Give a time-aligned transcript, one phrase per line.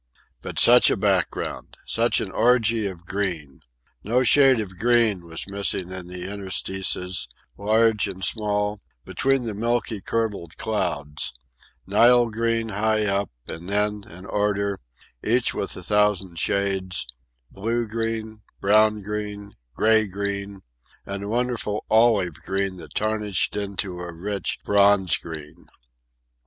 [0.41, 1.77] But such a background!
[1.85, 3.61] Such an orgy of green!
[4.03, 10.01] No shade of green was missing in the interstices, large and small, between the milky,
[10.01, 14.79] curdled clouds—Nile green high up, and then, in order,
[15.23, 17.05] each with a thousand shades,
[17.51, 20.61] blue green, brown green, grey green,
[21.05, 25.67] and a wonderful olive green that tarnished into a rich bronze green.